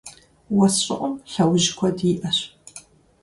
[0.57, 2.39] Уэс щӀыӀум лъэужь куэд иӀэщ.